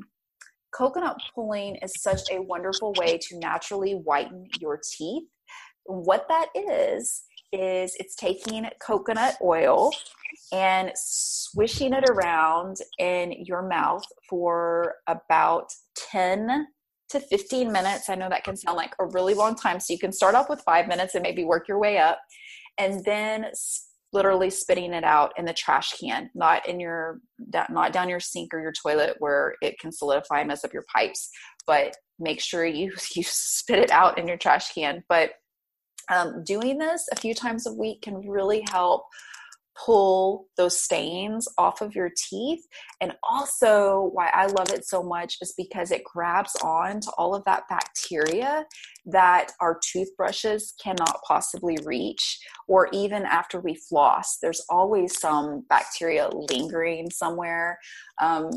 [0.76, 5.24] coconut pulling is such a wonderful way to naturally whiten your teeth.
[5.84, 9.92] What that is, is it's taking coconut oil
[10.52, 15.72] and swishing it around in your mouth for about
[16.10, 16.66] 10
[17.10, 18.08] to 15 minutes.
[18.08, 19.78] I know that can sound like a really long time.
[19.78, 22.18] So you can start off with five minutes and maybe work your way up.
[22.78, 23.46] And then
[24.14, 27.20] literally spitting it out in the trash can, not in your
[27.68, 30.84] not down your sink or your toilet where it can solidify and mess up your
[30.94, 31.30] pipes.
[31.66, 35.02] But make sure you you spit it out in your trash can.
[35.08, 35.32] But
[36.12, 39.02] um, doing this a few times a week can really help
[39.76, 42.64] pull those stains off of your teeth.
[43.00, 47.34] And also, why I love it so much is because it grabs on to all
[47.34, 48.66] of that bacteria
[49.06, 56.28] that our toothbrushes cannot possibly reach, or even after we floss, there's always some bacteria
[56.32, 57.78] lingering somewhere.
[58.20, 58.50] Um,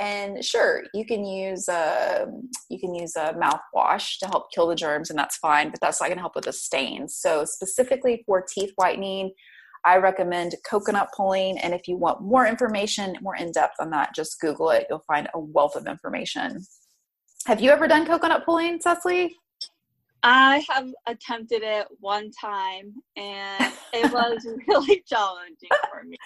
[0.00, 2.26] and sure, you can use a
[2.68, 5.70] you can use a mouthwash to help kill the germs, and that's fine.
[5.70, 7.16] But that's not going to help with the stains.
[7.16, 9.32] So specifically for teeth whitening,
[9.84, 11.58] I recommend coconut pulling.
[11.58, 14.86] And if you want more information, more in depth on that, just Google it.
[14.88, 16.64] You'll find a wealth of information.
[17.46, 19.36] Have you ever done coconut pulling, Cecily?
[20.26, 26.16] I have attempted it one time and it was really challenging for me.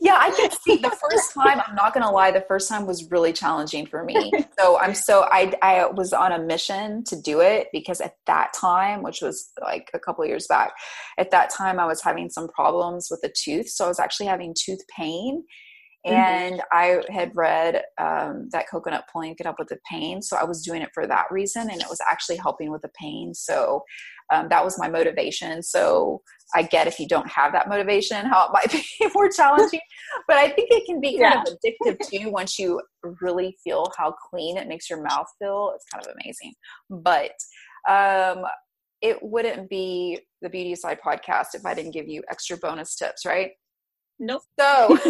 [0.00, 3.10] yeah, I can see the first time, I'm not gonna lie, the first time was
[3.10, 4.32] really challenging for me.
[4.58, 8.54] So I'm so I I was on a mission to do it because at that
[8.54, 10.72] time, which was like a couple years back,
[11.18, 13.68] at that time I was having some problems with the tooth.
[13.68, 15.44] So I was actually having tooth pain.
[16.06, 20.44] And I had read um, that coconut pulling could help with the pain, so I
[20.44, 23.34] was doing it for that reason, and it was actually helping with the pain.
[23.34, 23.82] So
[24.32, 25.62] um, that was my motivation.
[25.62, 26.22] So
[26.54, 29.80] I get if you don't have that motivation, how it might be more challenging,
[30.28, 31.52] but I think it can be kind yeah.
[31.52, 32.80] of addictive too once you
[33.20, 35.72] really feel how clean it makes your mouth feel.
[35.74, 36.54] It's kind of amazing,
[36.90, 37.32] but.
[37.88, 38.44] Um,
[39.02, 43.24] it wouldn't be the Beauty Side podcast if I didn't give you extra bonus tips,
[43.24, 43.50] right?
[44.18, 44.42] Nope.
[44.58, 44.98] So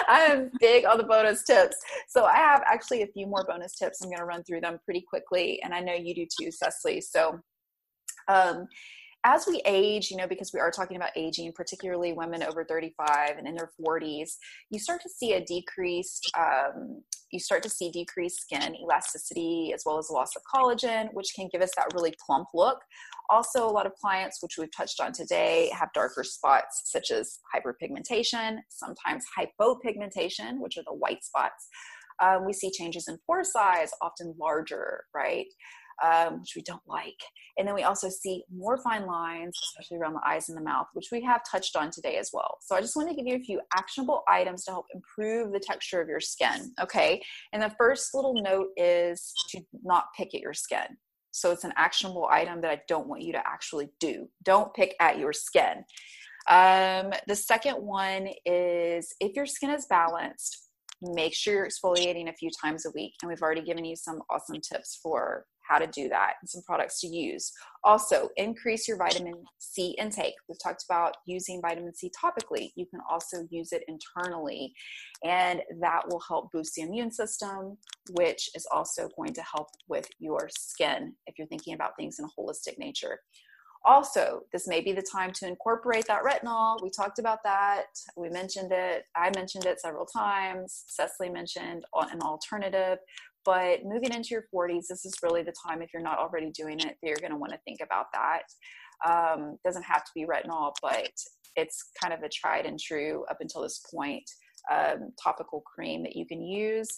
[0.08, 1.76] I am big on the bonus tips.
[2.08, 4.02] So I have actually a few more bonus tips.
[4.02, 5.60] I'm going to run through them pretty quickly.
[5.62, 7.00] And I know you do too, Cecily.
[7.00, 7.40] So
[8.28, 8.66] um,
[9.24, 13.36] as we age, you know, because we are talking about aging, particularly women over 35
[13.36, 14.36] and in their 40s,
[14.70, 19.82] you start to see a decreased, um, you start to see decreased skin elasticity as
[19.86, 22.78] well as loss of collagen, which can give us that really plump look.
[23.28, 27.38] Also, a lot of clients, which we've touched on today, have darker spots such as
[27.54, 31.68] hyperpigmentation, sometimes hypopigmentation, which are the white spots.
[32.22, 35.46] Um, we see changes in pore size, often larger, right?
[36.04, 37.18] Um, which we don't like.
[37.58, 40.86] And then we also see more fine lines, especially around the eyes and the mouth,
[40.94, 42.58] which we have touched on today as well.
[42.62, 45.60] So I just want to give you a few actionable items to help improve the
[45.60, 46.72] texture of your skin.
[46.80, 47.22] Okay.
[47.52, 50.96] And the first little note is to not pick at your skin.
[51.32, 54.28] So it's an actionable item that I don't want you to actually do.
[54.42, 55.84] Don't pick at your skin.
[56.48, 60.69] Um, the second one is if your skin is balanced,
[61.02, 63.14] make sure you're exfoliating a few times a week.
[63.22, 66.62] And we've already given you some awesome tips for how to do that and some
[66.62, 67.52] products to use.
[67.84, 70.34] Also, increase your vitamin C intake.
[70.48, 72.72] We've talked about using vitamin C topically.
[72.74, 74.72] You can also use it internally,
[75.24, 77.78] and that will help boost the immune system,
[78.10, 82.24] which is also going to help with your skin if you're thinking about things in
[82.24, 83.20] a holistic nature.
[83.84, 86.82] Also, this may be the time to incorporate that retinol.
[86.82, 87.86] We talked about that.
[88.16, 89.04] We mentioned it.
[89.16, 90.84] I mentioned it several times.
[90.86, 92.98] Cecily mentioned an alternative.
[93.44, 96.78] But moving into your 40s, this is really the time, if you're not already doing
[96.78, 98.42] it, that you're going to want to think about that.
[99.06, 101.10] Um, doesn't have to be retinol, but
[101.56, 104.24] it's kind of a tried and true up until this point
[104.70, 106.88] um, topical cream that you can use.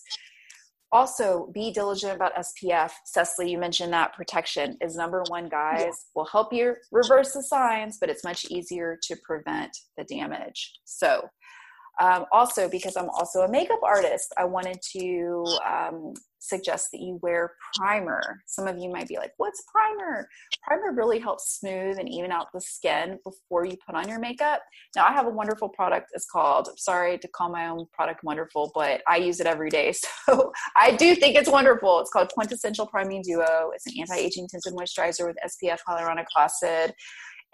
[0.92, 2.90] Also, be diligent about SPF.
[3.06, 5.80] Cecily, you mentioned that protection is number one, guys.
[5.80, 5.90] Yeah.
[6.14, 10.74] Will help you reverse the signs, but it's much easier to prevent the damage.
[10.84, 11.22] So,
[12.00, 17.18] um, also, because I'm also a makeup artist, I wanted to um, suggest that you
[17.22, 18.40] wear primer.
[18.46, 20.28] Some of you might be like, What's primer?
[20.66, 24.60] Primer really helps smooth and even out the skin before you put on your makeup.
[24.96, 26.10] Now, I have a wonderful product.
[26.14, 29.92] It's called, sorry to call my own product wonderful, but I use it every day.
[30.28, 31.98] So I do think it's wonderful.
[31.98, 33.70] It's called Quintessential Priming Duo.
[33.74, 36.94] It's an anti aging tinted moisturizer with SPF hyaluronic acid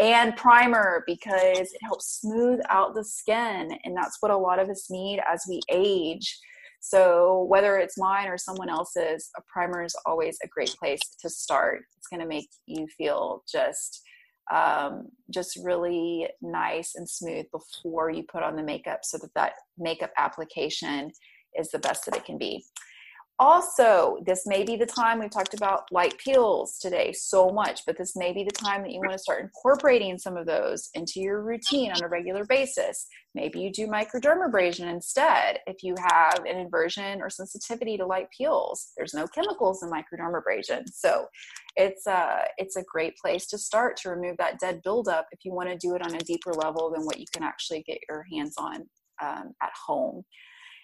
[0.01, 3.71] and primer because it helps smooth out the skin.
[3.85, 6.39] And that's what a lot of us need as we age.
[6.81, 11.29] So, whether it's mine or someone else's, a primer is always a great place to
[11.29, 11.83] start.
[11.97, 14.01] It's going to make you feel just
[14.53, 19.53] um, just really nice and smooth before you put on the makeup so that that
[19.77, 21.11] makeup application
[21.59, 22.65] is the best that it can be
[23.39, 27.97] also this may be the time we've talked about light peels today so much but
[27.97, 31.21] this may be the time that you want to start incorporating some of those into
[31.21, 33.07] your routine on a regular basis.
[33.35, 38.89] Maybe you do microdermabrasion instead if you have an inversion or sensitivity to light peels.
[38.97, 41.27] There's no chemicals in microdermabrasion so
[41.77, 45.53] it's a it's a great place to start to remove that dead buildup if you
[45.53, 48.25] want to do it on a deeper level than what you can actually get your
[48.33, 48.87] hands on
[49.23, 50.25] um, at home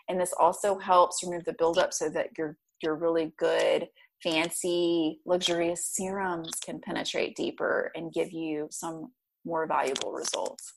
[0.08, 3.88] and this also helps remove the buildup so that your your really good
[4.22, 9.12] fancy luxurious serums can penetrate deeper and give you some
[9.44, 10.74] more valuable results.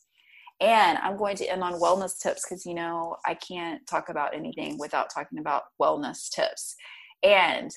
[0.60, 4.36] And i'm going to end on wellness tips because you know i can't talk about
[4.36, 6.76] anything without talking about wellness tips.
[7.24, 7.72] And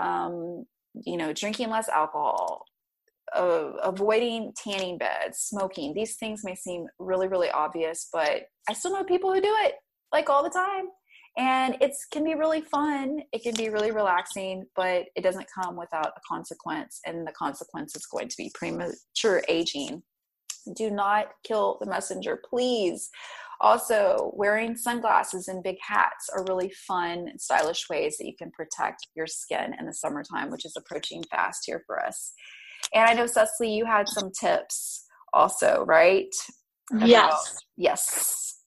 [0.00, 0.64] um,
[1.04, 2.64] you know drinking less alcohol
[3.34, 8.92] uh, avoiding tanning beds smoking these things may seem really really obvious but i still
[8.92, 9.74] know people who do it
[10.12, 10.86] like all the time.
[11.38, 13.20] And it can be really fun.
[13.32, 17.00] It can be really relaxing, but it doesn't come without a consequence.
[17.06, 20.02] And the consequence is going to be premature aging.
[20.76, 23.08] Do not kill the messenger, please.
[23.62, 29.06] Also, wearing sunglasses and big hats are really fun, stylish ways that you can protect
[29.14, 32.32] your skin in the summertime, which is approaching fast here for us.
[32.92, 36.34] And I know, Cecily, you had some tips also, right?
[36.92, 37.56] About, yes.
[37.76, 38.61] Yes.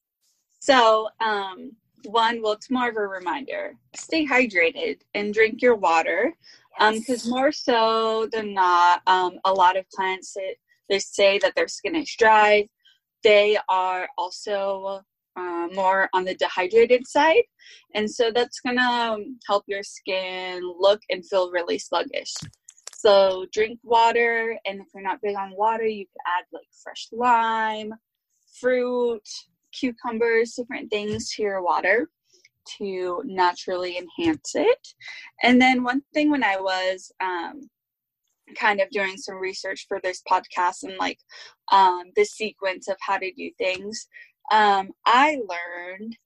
[0.65, 1.73] So, um,
[2.05, 6.33] one, well, it's more of a reminder stay hydrated and drink your water.
[6.79, 10.55] Because um, more so than not, um, a lot of clients they,
[10.89, 12.67] they say that their skin is dry.
[13.23, 15.01] They are also
[15.37, 17.43] uh, more on the dehydrated side.
[17.93, 22.33] And so that's going to help your skin look and feel really sluggish.
[22.97, 24.57] So drink water.
[24.65, 27.93] And if you're not big on water, you could add like fresh lime,
[28.59, 29.29] fruit,
[29.77, 32.09] cucumbers, different things to your water
[32.77, 34.87] to naturally enhance it.
[35.43, 37.69] And then one thing when I was um,
[38.57, 41.19] kind of doing some research for this podcast and like
[41.71, 44.07] um, the sequence of how to do things,
[44.51, 46.17] um, I learned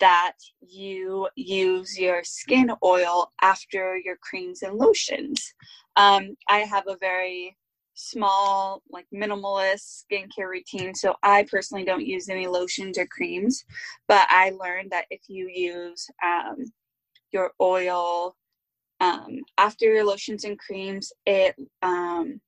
[0.00, 5.54] that you use your skin oil after your creams and lotions.
[5.96, 7.56] Um, I have a very
[7.94, 10.94] small, like minimalist skincare routine.
[10.94, 13.64] So I personally don't use any lotions or creams,
[14.08, 16.64] but I learned that if you use um,
[17.32, 18.36] your oil
[19.00, 22.40] um, after your lotions and creams, it um,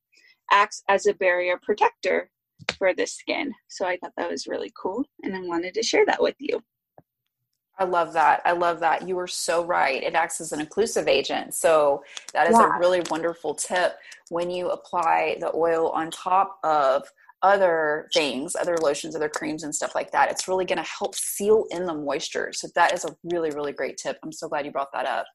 [0.51, 2.31] acts as a barrier protector
[2.79, 3.53] for the skin.
[3.69, 6.63] So I thought that was really cool and I wanted to share that with you.
[7.79, 8.41] I love that.
[8.45, 9.09] I love that.
[9.09, 10.03] You are so right.
[10.03, 11.55] It acts as an inclusive agent.
[11.55, 12.77] So that is yeah.
[12.77, 13.97] a really wonderful tip
[14.31, 17.05] when you apply the oil on top of
[17.45, 20.31] other things, other lotions, other creams, and stuff like that.
[20.31, 22.53] It's really going to help seal in the moisture.
[22.55, 24.19] So that is a really, really great tip.
[24.25, 25.27] I'm so glad you brought that up.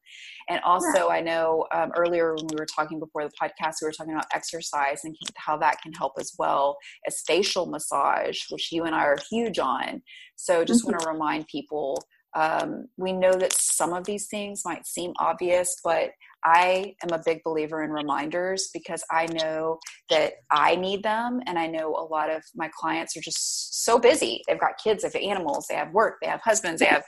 [0.50, 1.14] And also, yeah.
[1.14, 4.26] I know um, earlier when we were talking before the podcast, we were talking about
[4.34, 6.78] exercise and how that can help as well
[7.08, 10.02] as facial massage, which you and I are huge on.
[10.36, 10.94] So just mm-hmm.
[10.94, 12.04] want to remind people
[12.36, 16.12] Um, we know that some of these things might seem obvious, but
[16.46, 21.42] I am a big believer in reminders because I know that I need them.
[21.46, 24.42] And I know a lot of my clients are just so busy.
[24.48, 27.04] They've got kids, they have animals, they have work, they have husbands, they have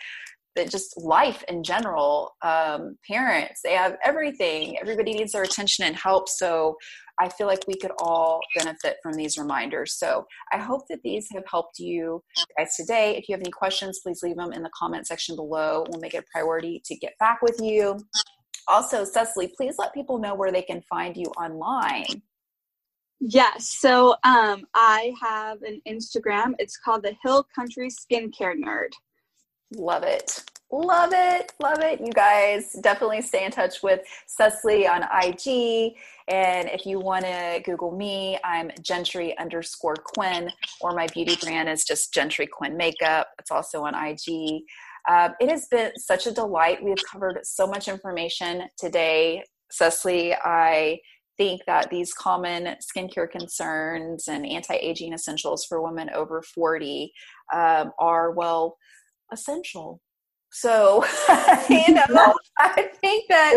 [0.70, 6.28] just life in general um, parents they have everything everybody needs their attention and help
[6.28, 6.76] so
[7.20, 11.28] i feel like we could all benefit from these reminders so i hope that these
[11.34, 12.22] have helped you
[12.58, 15.86] guys today if you have any questions please leave them in the comment section below
[15.90, 17.98] we'll make it a priority to get back with you
[18.68, 22.22] also cecily please let people know where they can find you online
[23.24, 23.78] Yes.
[23.80, 26.56] So um, I have an Instagram.
[26.58, 28.90] It's called the Hill Country Skincare Nerd.
[29.76, 30.44] Love it.
[30.70, 31.52] Love it.
[31.62, 32.00] Love it.
[32.00, 35.94] You guys definitely stay in touch with Cecily on IG.
[36.30, 40.50] And if you want to Google me, I'm Gentry underscore Quinn,
[40.80, 43.28] or my beauty brand is just Gentry Quinn Makeup.
[43.40, 44.62] It's also on IG.
[45.10, 46.84] Uh, it has been such a delight.
[46.84, 49.44] We have covered so much information today.
[49.72, 51.00] Cecily, I
[51.38, 57.12] think that these common skincare concerns and anti aging essentials for women over 40
[57.54, 58.78] um, are, well,
[59.32, 60.02] essential.
[60.54, 61.06] So,
[61.70, 63.54] you know, I think that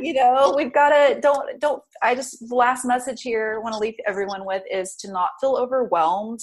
[0.00, 1.82] you know we've got to don't don't.
[2.02, 5.30] I just the last message here I want to leave everyone with is to not
[5.40, 6.40] feel overwhelmed.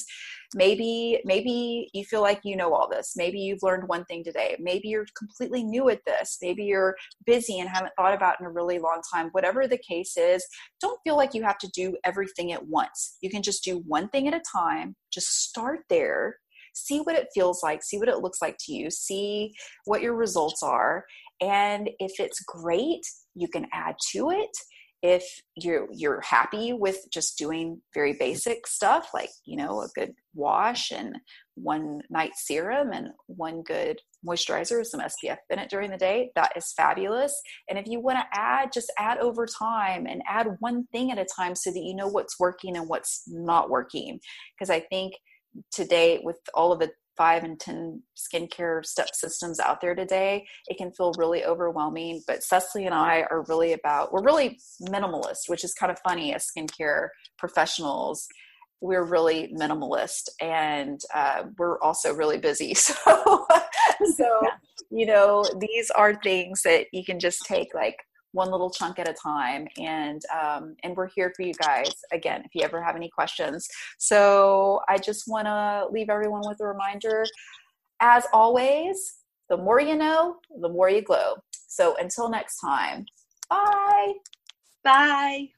[0.54, 3.14] Maybe maybe you feel like you know all this.
[3.18, 4.56] Maybe you've learned one thing today.
[4.60, 6.38] Maybe you're completely new at this.
[6.44, 9.30] Maybe you're busy and haven't thought about in a really long time.
[9.32, 10.46] Whatever the case is,
[10.80, 13.18] don't feel like you have to do everything at once.
[13.22, 14.96] You can just do one thing at a time.
[15.12, 16.38] Just start there
[16.78, 19.54] see what it feels like, see what it looks like to you, see
[19.86, 21.06] what your results are.
[21.42, 23.06] And if it's great,
[23.36, 24.50] you can add to it.
[25.04, 25.24] If
[25.56, 30.92] you're you're happy with just doing very basic stuff like, you know, a good wash
[30.92, 31.18] and
[31.54, 36.32] one night serum and one good moisturizer with some SPF in it during the day,
[36.36, 37.40] that is fabulous.
[37.70, 41.20] And if you want to add, just add over time and add one thing at
[41.20, 44.20] a time so that you know what's working and what's not working.
[44.58, 45.14] Because I think
[45.72, 50.78] today with all of the five and 10 skincare step systems out there today, it
[50.78, 52.22] can feel really overwhelming.
[52.28, 56.34] But Cecily and I are really about, we're really minimalist, which is kind of funny
[56.34, 58.28] as skincare professionals.
[58.80, 62.76] We're really minimalist and uh, we're also really busy.
[63.08, 63.48] So,
[64.16, 64.42] so,
[64.92, 67.98] you know, these are things that you can just take like
[68.38, 72.44] one little chunk at a time and um, and we're here for you guys again
[72.46, 73.68] if you ever have any questions.
[73.98, 77.26] So i just want to leave everyone with a reminder.
[78.00, 78.98] As always
[79.50, 81.36] the more you know the more you glow.
[81.68, 83.06] So until next time
[83.50, 84.14] bye!
[84.84, 85.57] Bye